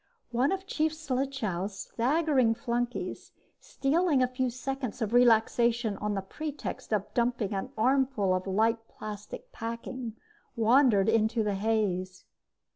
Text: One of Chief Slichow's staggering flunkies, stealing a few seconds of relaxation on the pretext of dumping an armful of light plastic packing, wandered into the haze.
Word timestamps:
One 0.31 0.51
of 0.51 0.65
Chief 0.65 0.93
Slichow's 0.95 1.77
staggering 1.77 2.55
flunkies, 2.55 3.31
stealing 3.59 4.23
a 4.23 4.27
few 4.27 4.49
seconds 4.49 4.99
of 4.99 5.13
relaxation 5.13 5.95
on 5.97 6.15
the 6.15 6.23
pretext 6.23 6.91
of 6.91 7.13
dumping 7.13 7.53
an 7.53 7.71
armful 7.77 8.33
of 8.33 8.47
light 8.47 8.87
plastic 8.87 9.51
packing, 9.51 10.15
wandered 10.55 11.07
into 11.07 11.43
the 11.43 11.53
haze. 11.53 12.25